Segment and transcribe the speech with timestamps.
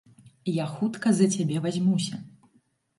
[0.53, 2.15] Я хутка за цябе вазьмуся.